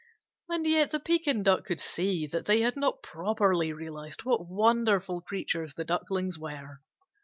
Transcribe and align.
And 0.49 0.65
yet 0.65 0.89
the 0.89 0.99
Pekin 0.99 1.43
Duck 1.43 1.63
could 1.63 1.79
see 1.79 2.25
that 2.25 2.45
they 2.47 2.61
had 2.61 2.75
not 2.75 3.03
properly 3.03 3.71
realized 3.71 4.23
what 4.23 4.49
wonderful 4.49 5.21
creatures 5.21 5.75
the 5.75 5.85
Ducklings 5.85 6.39
were. 6.39 6.81